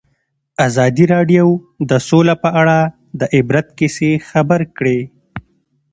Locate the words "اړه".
2.61-2.77